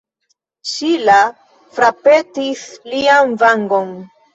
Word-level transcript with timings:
Ŝila 0.69 1.19
frapetis 1.77 2.67
lian 2.93 3.41
vangon. 3.49 3.99